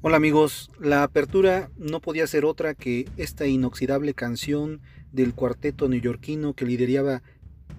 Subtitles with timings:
[0.00, 6.54] Hola amigos, la apertura no podía ser otra que esta inoxidable canción del cuarteto neoyorquino
[6.54, 7.20] que lideraba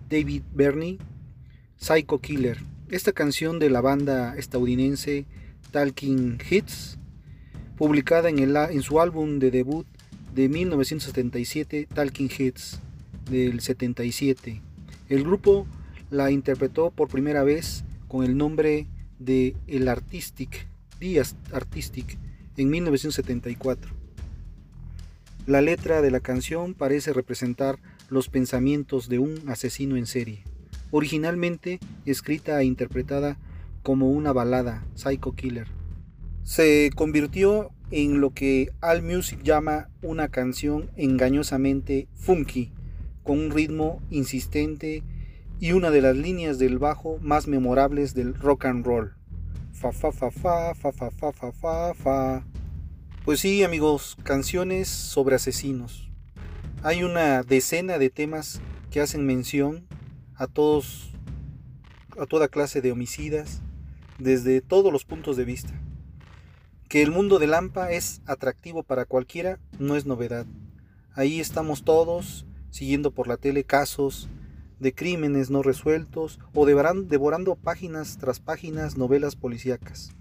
[0.10, 0.98] David Berney,
[1.78, 2.58] Psycho Killer.
[2.90, 5.28] Esta canción de la banda estadounidense
[5.72, 7.00] Talking Hits,
[7.78, 9.88] publicada en, en su álbum de debut
[10.36, 12.82] de 1977, Talking Hits
[13.32, 14.62] del 77.
[15.08, 15.68] El grupo
[16.10, 18.88] la interpretó por primera vez con el nombre
[19.20, 20.68] de El Artistic
[21.00, 22.18] Días Artistic
[22.58, 23.90] en 1974.
[25.48, 27.80] La letra de la canción parece representar
[28.10, 30.44] los pensamientos de un asesino en serie,
[30.92, 33.38] originalmente escrita e interpretada
[33.82, 35.68] como una balada, Psycho Killer.
[36.44, 42.74] Se convirtió en lo que All Music llama una canción engañosamente funky,
[43.24, 45.04] con un ritmo insistente
[45.62, 49.19] y una de las líneas del bajo más memorables del rock and roll
[49.80, 52.44] fa fa fa fa fa fa fa fa fa fa.
[53.24, 56.10] Pues sí, amigos, canciones sobre asesinos.
[56.84, 58.60] Hay una decena de temas
[58.92, 59.88] que hacen mención
[60.36, 61.12] a todos
[62.20, 63.62] a toda clase de homicidas
[64.18, 65.72] desde todos los puntos de vista.
[66.90, 70.46] Que el mundo de Lampa es atractivo para cualquiera no es novedad.
[71.14, 74.28] Ahí estamos todos siguiendo por la tele casos
[74.80, 80.12] de crímenes no resueltos o devorando páginas tras páginas novelas policíacas.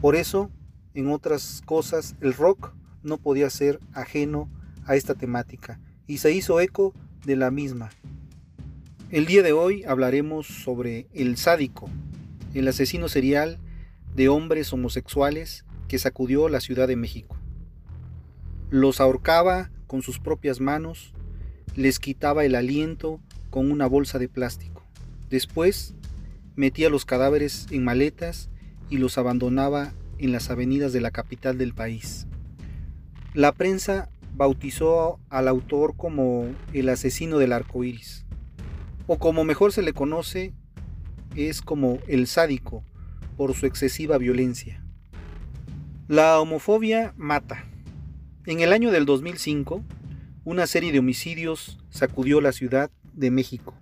[0.00, 0.50] Por eso,
[0.94, 4.48] en otras cosas, el rock no podía ser ajeno
[4.86, 7.90] a esta temática y se hizo eco de la misma.
[9.10, 11.88] El día de hoy hablaremos sobre el sádico,
[12.52, 13.58] el asesino serial
[14.14, 17.36] de hombres homosexuales que sacudió la Ciudad de México.
[18.70, 21.12] Los ahorcaba con sus propias manos,
[21.76, 23.20] les quitaba el aliento
[23.54, 24.82] con una bolsa de plástico.
[25.30, 25.94] Después
[26.56, 28.50] metía los cadáveres en maletas
[28.90, 32.26] y los abandonaba en las avenidas de la capital del país.
[33.32, 38.26] La prensa bautizó al autor como el asesino del arco iris,
[39.06, 40.52] o como mejor se le conoce,
[41.36, 42.82] es como el sádico
[43.36, 44.84] por su excesiva violencia.
[46.08, 47.64] La homofobia mata.
[48.46, 49.84] En el año del 2005,
[50.42, 53.74] una serie de homicidios sacudió la ciudad de México.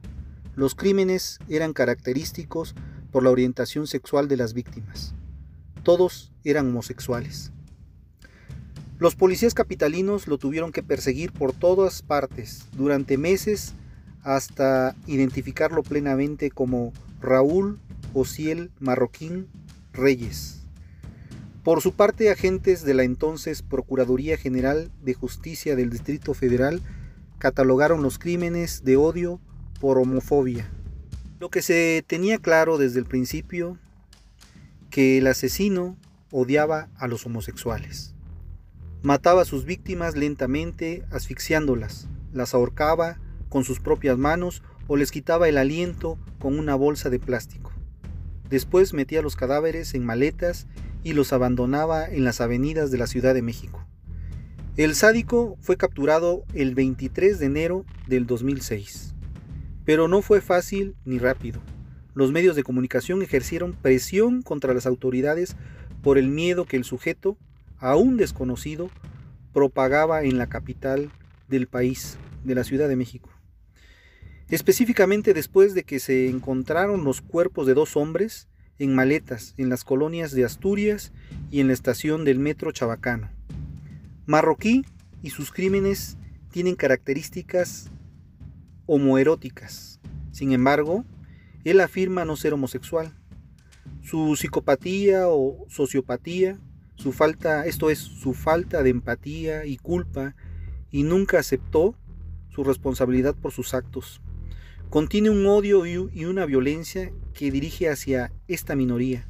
[0.54, 2.74] Los crímenes eran característicos
[3.10, 5.14] por la orientación sexual de las víctimas.
[5.82, 7.52] Todos eran homosexuales.
[8.98, 13.74] Los policías capitalinos lo tuvieron que perseguir por todas partes durante meses
[14.22, 17.80] hasta identificarlo plenamente como Raúl
[18.14, 19.48] Ociel Marroquín
[19.92, 20.62] Reyes.
[21.64, 26.80] Por su parte, agentes de la entonces Procuraduría General de Justicia del Distrito Federal
[27.42, 29.40] catalogaron los crímenes de odio
[29.80, 30.70] por homofobia.
[31.40, 33.78] Lo que se tenía claro desde el principio,
[34.90, 35.96] que el asesino
[36.30, 38.14] odiaba a los homosexuales.
[39.02, 43.18] Mataba a sus víctimas lentamente, asfixiándolas, las ahorcaba
[43.48, 47.72] con sus propias manos o les quitaba el aliento con una bolsa de plástico.
[48.50, 50.68] Después metía los cadáveres en maletas
[51.02, 53.84] y los abandonaba en las avenidas de la Ciudad de México.
[54.78, 59.14] El sádico fue capturado el 23 de enero del 2006,
[59.84, 61.60] pero no fue fácil ni rápido.
[62.14, 65.56] Los medios de comunicación ejercieron presión contra las autoridades
[66.02, 67.36] por el miedo que el sujeto,
[67.76, 68.90] aún desconocido,
[69.52, 71.10] propagaba en la capital
[71.48, 73.28] del país, de la Ciudad de México.
[74.48, 78.48] Específicamente después de que se encontraron los cuerpos de dos hombres
[78.78, 81.12] en maletas en las colonias de Asturias
[81.50, 83.28] y en la estación del metro Chabacano.
[84.26, 84.84] Marroquí
[85.22, 86.16] y sus crímenes
[86.50, 87.90] tienen características
[88.86, 90.00] homoeróticas.
[90.32, 91.04] Sin embargo,
[91.64, 93.14] él afirma no ser homosexual.
[94.02, 96.58] Su psicopatía o sociopatía
[97.02, 100.36] su falta, esto es, su falta de empatía y culpa,
[100.92, 101.96] y nunca aceptó
[102.48, 104.20] su responsabilidad por sus actos.
[104.88, 109.26] Contiene un odio y una violencia que dirige hacia esta minoría.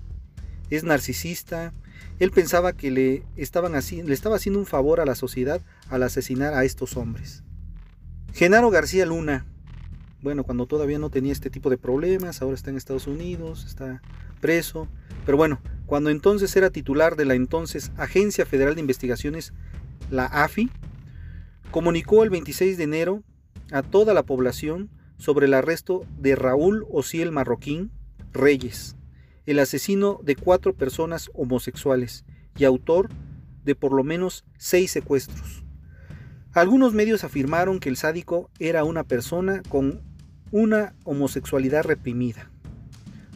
[0.68, 1.72] Es narcisista,
[2.18, 6.54] él pensaba que le, estaban le estaba haciendo un favor a la sociedad al asesinar
[6.54, 7.42] a estos hombres.
[8.32, 9.44] Genaro García Luna,
[10.22, 14.00] bueno, cuando todavía no tenía este tipo de problemas, ahora está en Estados Unidos, está
[14.40, 14.88] preso,
[15.26, 19.52] pero bueno, cuando entonces era titular de la entonces Agencia Federal de Investigaciones,
[20.10, 20.70] la AFI,
[21.70, 23.22] comunicó el 26 de enero
[23.72, 27.90] a toda la población sobre el arresto de Raúl Ociel Marroquín
[28.32, 28.96] Reyes,
[29.46, 32.24] el asesino de cuatro personas homosexuales
[32.56, 33.08] y autor
[33.64, 35.64] de por lo menos seis secuestros.
[36.52, 40.02] Algunos medios afirmaron que el sádico era una persona con
[40.50, 42.50] una homosexualidad reprimida.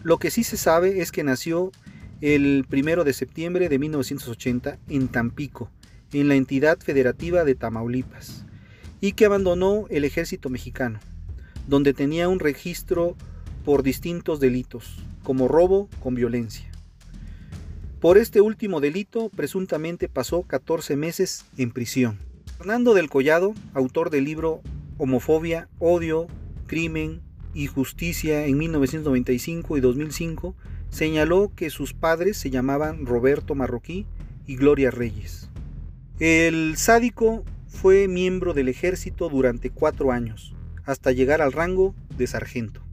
[0.03, 1.73] Lo que sí se sabe es que nació
[2.21, 5.71] el 1 de septiembre de 1980 en Tampico,
[6.13, 8.45] en la entidad federativa de Tamaulipas,
[9.01, 11.01] y que abandonó el ejército mexicano,
[11.67, 13.17] donde tenía un registro
[13.67, 16.71] por distintos delitos, como robo con violencia.
[18.01, 22.17] Por este último delito, presuntamente pasó 14 meses en prisión.
[22.59, 24.61] Fernando del Collado, autor del libro
[24.99, 26.29] Homofobia, Odio,
[26.69, 27.23] Crimen
[27.55, 30.55] y Justicia en 1995 y 2005,
[30.89, 34.07] señaló que sus padres se llamaban Roberto Marroquí
[34.47, 35.51] y Gloria Reyes.
[36.21, 40.55] El sádico fue miembro del ejército durante cuatro años,
[40.85, 42.86] hasta llegar al rango de sargento.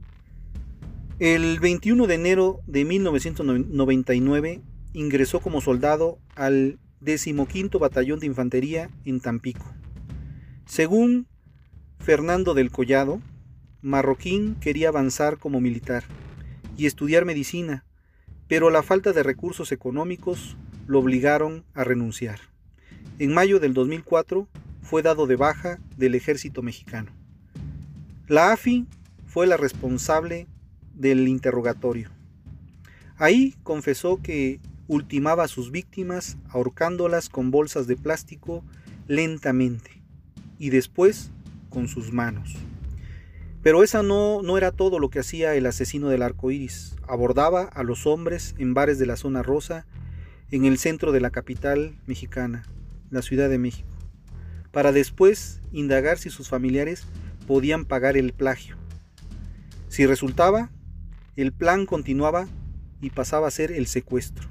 [1.20, 4.62] El 21 de enero de 1999
[4.94, 7.34] ingresó como soldado al 15
[7.78, 9.64] Batallón de Infantería en Tampico.
[10.66, 11.28] Según
[12.00, 13.22] Fernando del Collado,
[13.80, 16.02] Marroquín quería avanzar como militar
[16.76, 17.84] y estudiar medicina,
[18.48, 20.56] pero la falta de recursos económicos
[20.88, 22.40] lo obligaron a renunciar.
[23.20, 24.48] En mayo del 2004
[24.82, 27.12] fue dado de baja del ejército mexicano.
[28.26, 28.88] La AFI
[29.26, 30.48] fue la responsable
[30.94, 32.10] del interrogatorio.
[33.16, 38.64] Ahí confesó que ultimaba a sus víctimas ahorcándolas con bolsas de plástico
[39.06, 40.02] lentamente
[40.58, 41.30] y después
[41.70, 42.54] con sus manos.
[43.62, 46.96] Pero esa no, no era todo lo que hacía el asesino del arco iris.
[47.08, 49.86] Abordaba a los hombres en bares de la zona rosa
[50.50, 52.64] en el centro de la capital mexicana,
[53.10, 53.88] la Ciudad de México,
[54.70, 57.06] para después indagar si sus familiares
[57.46, 58.76] podían pagar el plagio.
[59.88, 60.70] Si resultaba,
[61.36, 62.48] el plan continuaba
[63.00, 64.48] y pasaba a ser el secuestro.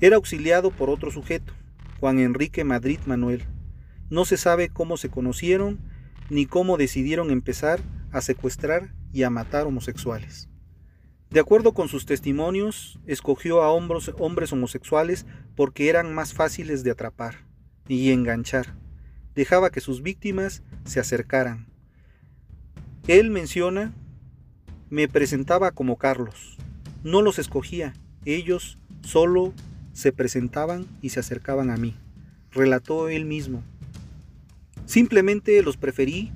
[0.00, 1.52] Era auxiliado por otro sujeto,
[2.00, 3.44] Juan Enrique Madrid Manuel.
[4.10, 5.80] No se sabe cómo se conocieron
[6.30, 7.80] ni cómo decidieron empezar
[8.12, 10.48] a secuestrar y a matar homosexuales.
[11.30, 15.26] De acuerdo con sus testimonios, escogió a hombres, homosexuales
[15.56, 17.46] porque eran más fáciles de atrapar
[17.88, 18.76] y enganchar.
[19.34, 21.66] Dejaba que sus víctimas se acercaran.
[23.08, 23.94] Él menciona
[24.94, 26.56] me presentaba como Carlos.
[27.02, 29.52] No los escogía, ellos solo
[29.92, 31.96] se presentaban y se acercaban a mí,
[32.52, 33.64] relató él mismo.
[34.86, 36.30] Simplemente los preferí,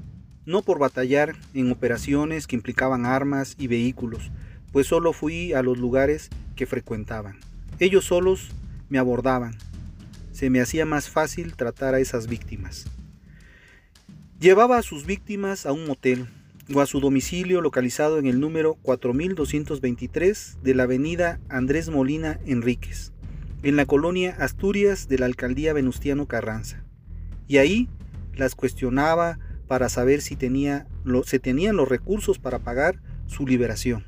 [0.44, 4.32] no por batallar en operaciones que implicaban armas y vehículos,
[4.72, 7.38] pues solo fui a los lugares que frecuentaban.
[7.78, 8.48] Ellos solos
[8.88, 9.56] me abordaban.
[10.32, 12.86] Se me hacía más fácil tratar a esas víctimas.
[14.40, 16.26] Llevaba a sus víctimas a un motel,
[16.74, 23.12] o a su domicilio localizado en el número 4223 de la avenida Andrés Molina Enríquez,
[23.62, 26.84] en la colonia Asturias de la alcaldía Venustiano Carranza.
[27.46, 27.88] Y ahí
[28.34, 30.86] las cuestionaba para saber si tenía,
[31.24, 34.04] se tenían los recursos para pagar su liberación.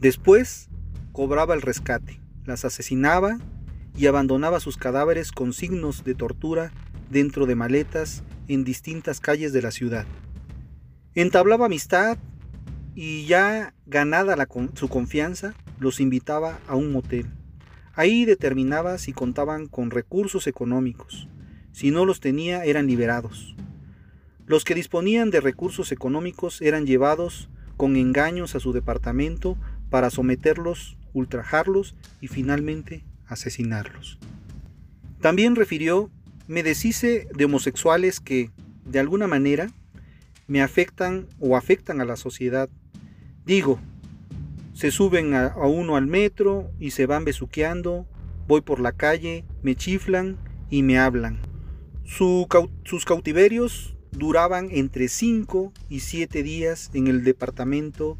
[0.00, 0.68] Después
[1.12, 3.38] cobraba el rescate, las asesinaba
[3.96, 6.72] y abandonaba sus cadáveres con signos de tortura
[7.10, 10.06] dentro de maletas en distintas calles de la ciudad.
[11.14, 12.18] Entablaba amistad
[12.94, 14.36] y ya ganada
[14.74, 17.26] su confianza, los invitaba a un motel.
[17.94, 21.28] Ahí determinaba si contaban con recursos económicos.
[21.72, 23.56] Si no los tenía, eran liberados.
[24.46, 29.56] Los que disponían de recursos económicos eran llevados con engaños a su departamento
[29.90, 34.18] para someterlos, ultrajarlos y finalmente asesinarlos.
[35.20, 36.10] También refirió,
[36.46, 38.50] me deshice de homosexuales que,
[38.84, 39.70] de alguna manera,
[40.48, 42.68] me afectan o afectan a la sociedad.
[43.44, 43.78] Digo,
[44.72, 48.06] se suben a, uno al metro y se van besuqueando,
[48.48, 50.38] voy por la calle, me chiflan
[50.70, 51.38] y me hablan.
[52.04, 58.16] sus cautiverios duraban entre 5 y 7 días en el departamento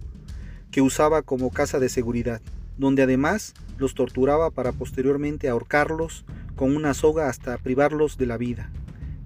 [0.70, 2.42] que usaba como casa de seguridad,
[2.76, 8.70] donde además los torturaba para posteriormente ahorcarlos con una soga hasta privarlos de la vida,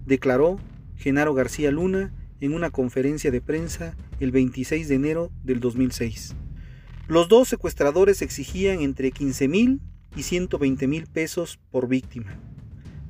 [0.06, 0.58] declaró
[0.96, 6.34] Genaro García Luna en una conferencia de prensa el 26 de enero del 2006.
[7.06, 9.80] Los dos secuestradores exigían entre 15 mil
[10.16, 12.36] y 120 mil pesos por víctima,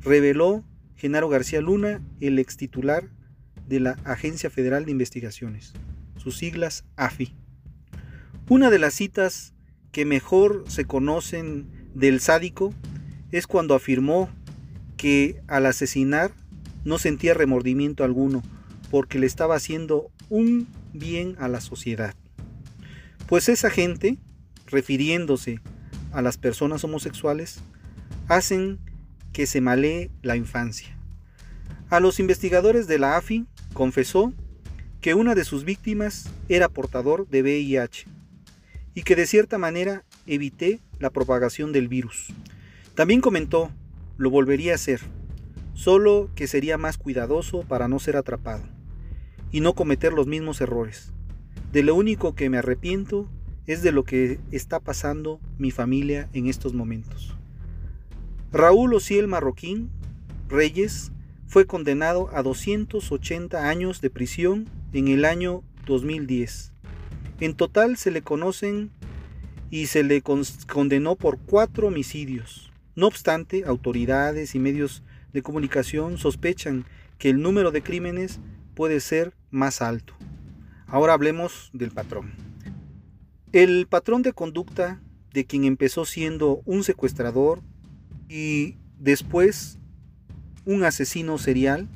[0.02, 0.64] reveló
[0.96, 3.08] Genaro García Luna, el ex titular
[3.66, 5.72] de la Agencia Federal de Investigaciones,
[6.18, 7.34] sus siglas AFI.
[8.50, 9.54] Una de las citas
[9.92, 12.74] que mejor se conocen del sádico
[13.30, 14.28] es cuando afirmó
[14.98, 16.32] que al asesinar
[16.84, 18.42] no sentía remordimiento alguno
[18.92, 22.14] porque le estaba haciendo un bien a la sociedad.
[23.26, 24.18] Pues esa gente,
[24.66, 25.60] refiriéndose
[26.12, 27.60] a las personas homosexuales,
[28.28, 28.78] hacen
[29.32, 30.94] que se malee la infancia.
[31.88, 34.34] A los investigadores de la AFI confesó
[35.00, 38.04] que una de sus víctimas era portador de VIH
[38.94, 42.26] y que de cierta manera evité la propagación del virus.
[42.94, 43.70] También comentó,
[44.18, 45.00] lo volvería a hacer,
[45.72, 48.81] solo que sería más cuidadoso para no ser atrapado
[49.52, 51.12] y no cometer los mismos errores.
[51.70, 53.28] De lo único que me arrepiento
[53.66, 57.36] es de lo que está pasando mi familia en estos momentos.
[58.50, 59.90] Raúl Ociel Marroquín
[60.48, 61.12] Reyes
[61.46, 66.72] fue condenado a 280 años de prisión en el año 2010.
[67.40, 68.90] En total se le conocen
[69.70, 72.70] y se le condenó por cuatro homicidios.
[72.94, 76.84] No obstante, autoridades y medios de comunicación sospechan
[77.18, 78.38] que el número de crímenes
[78.74, 80.14] puede ser más alto.
[80.86, 82.32] Ahora hablemos del patrón.
[83.52, 85.00] El patrón de conducta
[85.32, 87.62] de quien empezó siendo un secuestrador
[88.28, 89.78] y después
[90.64, 91.88] un asesino serial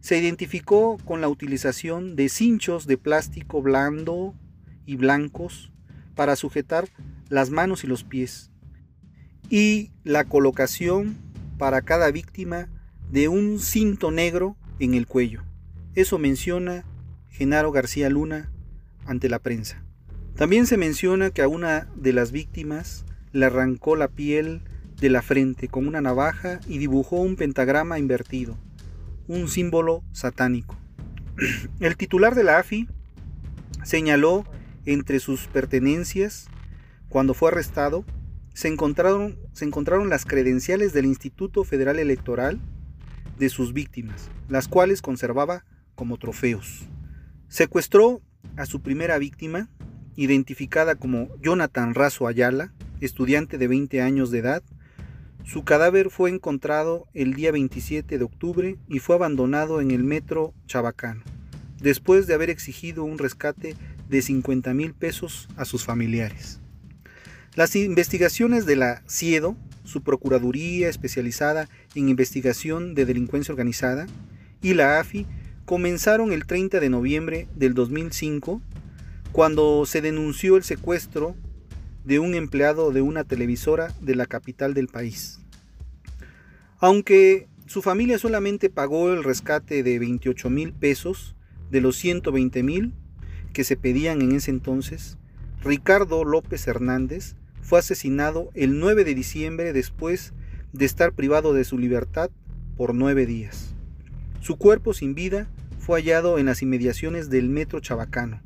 [0.00, 4.34] se identificó con la utilización de cinchos de plástico blando
[4.86, 5.72] y blancos
[6.14, 6.88] para sujetar
[7.28, 8.50] las manos y los pies
[9.48, 11.16] y la colocación
[11.58, 12.68] para cada víctima
[13.10, 15.42] de un cinto negro en el cuello.
[15.94, 16.84] Eso menciona
[17.30, 18.50] Genaro García Luna
[19.06, 19.84] ante la prensa.
[20.34, 24.62] También se menciona que a una de las víctimas le arrancó la piel
[25.00, 28.58] de la frente con una navaja y dibujó un pentagrama invertido,
[29.28, 30.76] un símbolo satánico.
[31.80, 32.88] El titular de la AFI
[33.84, 34.44] señaló
[34.86, 36.48] entre sus pertenencias,
[37.08, 38.04] cuando fue arrestado,
[38.52, 42.60] se encontraron, se encontraron las credenciales del Instituto Federal Electoral
[43.38, 46.82] de sus víctimas, las cuales conservaba como trofeos.
[47.48, 48.20] Secuestró
[48.56, 49.68] a su primera víctima,
[50.16, 54.62] identificada como Jonathan Razo Ayala, estudiante de 20 años de edad.
[55.44, 60.54] Su cadáver fue encontrado el día 27 de octubre y fue abandonado en el metro
[60.66, 61.22] Chabacano,
[61.80, 63.76] después de haber exigido un rescate
[64.08, 66.60] de 50 mil pesos a sus familiares.
[67.54, 74.06] Las investigaciones de la CIEDO, su Procuraduría especializada en investigación de delincuencia organizada,
[74.62, 75.26] y la AFI
[75.64, 78.60] comenzaron el 30 de noviembre del 2005,
[79.32, 81.34] cuando se denunció el secuestro
[82.04, 85.40] de un empleado de una televisora de la capital del país.
[86.78, 91.34] Aunque su familia solamente pagó el rescate de 28 mil pesos
[91.70, 92.92] de los 120 mil,
[93.52, 95.16] que se pedían en ese entonces,
[95.62, 100.34] Ricardo López Hernández fue asesinado el 9 de diciembre después
[100.74, 102.30] de estar privado de su libertad
[102.76, 103.73] por nueve días.
[104.44, 105.48] Su cuerpo sin vida
[105.78, 108.42] fue hallado en las inmediaciones del metro chabacano.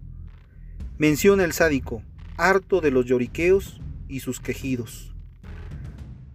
[0.97, 2.05] Menciona el sádico,
[2.37, 5.13] harto de los lloriqueos y sus quejidos.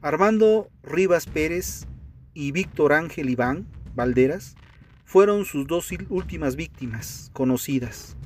[0.01, 1.88] Armando Rivas Pérez
[2.34, 3.65] y Víctor Ángel Iván
[3.96, 4.58] Valderas
[5.05, 8.17] fueron sus dos últimas víctimas conocidas.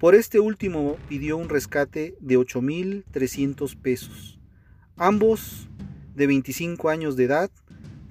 [0.00, 4.38] Por este último pidió un rescate de 8.300 pesos.
[4.96, 5.70] Ambos,
[6.14, 7.50] de 25 años de edad,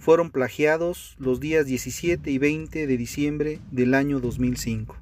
[0.02, 4.98] fueron plagiados los días 17 y 20 de diciembre del año 2005.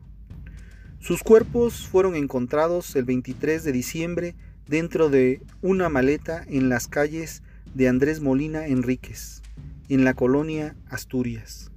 [0.99, 4.35] Sus cuerpos fueron encontrados el 23 de diciembre
[4.67, 9.41] dentro de una maleta en las calles de Andrés Molina Enríquez,
[9.87, 11.71] en la colonia Asturias.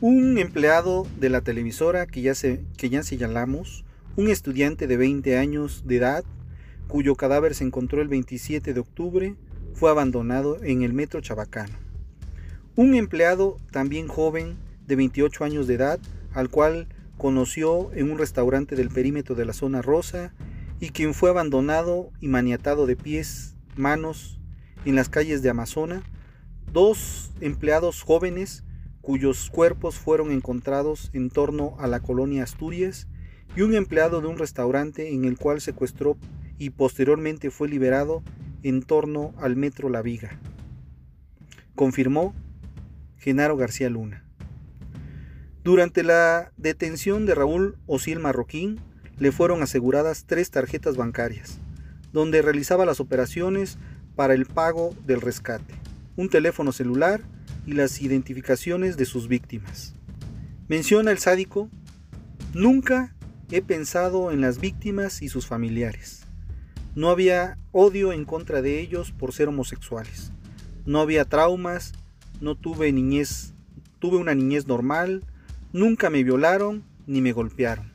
[0.00, 3.84] Un empleado de la televisora que ya, se, que ya señalamos,
[4.14, 6.24] un estudiante de 20 años de edad,
[6.86, 9.34] cuyo cadáver se encontró el 27 de octubre,
[9.74, 11.76] fue abandonado en el metro Chabacano.
[12.76, 16.00] Un empleado también joven, de 28 años de edad,
[16.32, 16.88] al cual
[17.18, 20.34] conoció en un restaurante del perímetro de la zona rosa
[20.80, 24.40] y quien fue abandonado y maniatado de pies, manos,
[24.84, 26.02] en las calles de Amazona.
[26.72, 28.64] Dos empleados jóvenes
[29.02, 33.08] cuyos cuerpos fueron encontrados en torno a la colonia Asturias,
[33.54, 36.16] y un empleado de un restaurante en el cual secuestró
[36.56, 38.22] y posteriormente fue liberado
[38.62, 40.38] en torno al metro La Viga.
[41.74, 42.34] Confirmó
[43.18, 44.24] Genaro García Luna.
[45.64, 48.80] Durante la detención de Raúl Osil Marroquín,
[49.18, 51.60] le fueron aseguradas tres tarjetas bancarias,
[52.12, 53.78] donde realizaba las operaciones
[54.16, 55.74] para el pago del rescate,
[56.16, 57.22] un teléfono celular
[57.66, 59.94] y las identificaciones de sus víctimas.
[60.68, 61.70] Menciona el sádico,
[62.54, 63.14] nunca
[63.50, 66.21] he pensado en las víctimas y sus familiares.
[66.94, 70.32] No había odio en contra de ellos por ser homosexuales.
[70.84, 71.92] No había traumas,
[72.40, 73.54] no tuve niñez,
[73.98, 75.24] tuve una niñez normal,
[75.72, 77.92] nunca me violaron ni me golpearon.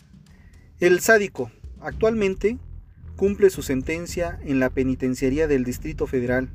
[0.80, 2.58] El sádico actualmente
[3.16, 6.50] cumple su sentencia en la penitenciaría del Distrito Federal,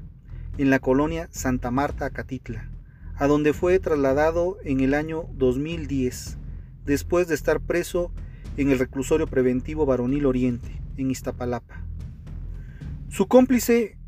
[0.58, 2.70] en la colonia Santa Marta, Acatitla,
[3.16, 6.38] a donde fue trasladado en el año 2010,
[6.84, 8.12] después de estar preso
[8.56, 11.84] en el reclusorio preventivo Varonil Oriente, en Iztapalapa.
[13.12, 13.98] Su cómplice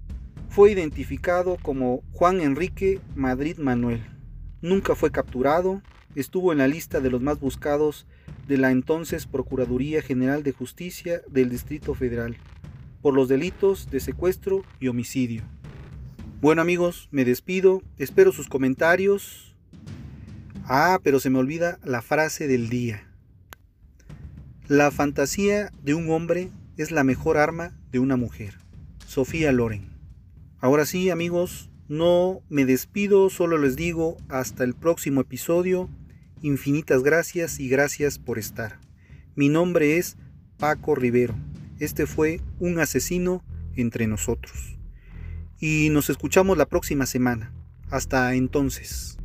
[0.48, 4.02] fue identificado como Juan Enrique Madrid Manuel.
[4.62, 5.82] Nunca fue capturado,
[6.14, 8.06] estuvo en la lista de los más buscados
[8.48, 12.38] de la entonces Procuraduría General de Justicia del Distrito Federal
[13.02, 15.42] por los delitos de secuestro y homicidio.
[16.40, 19.54] Bueno amigos, me despido, espero sus comentarios.
[20.64, 23.06] Ah, pero se me olvida la frase del día.
[24.66, 28.63] La fantasía de un hombre es la mejor arma de una mujer.
[29.14, 29.92] Sofía Loren.
[30.58, 35.88] Ahora sí amigos, no me despido, solo les digo hasta el próximo episodio
[36.42, 38.80] infinitas gracias y gracias por estar.
[39.36, 40.16] Mi nombre es
[40.58, 41.36] Paco Rivero.
[41.78, 43.44] Este fue un asesino
[43.76, 44.80] entre nosotros.
[45.60, 47.54] Y nos escuchamos la próxima semana.
[47.90, 49.16] Hasta entonces.